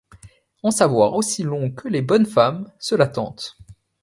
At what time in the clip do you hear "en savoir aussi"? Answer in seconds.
0.63-1.43